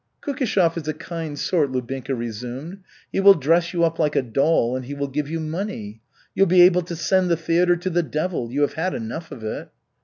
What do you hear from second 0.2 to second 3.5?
"Kukishev is a kind sort," Lubinka resumed. "He will